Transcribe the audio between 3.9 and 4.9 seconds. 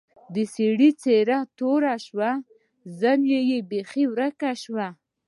ورکه شوه.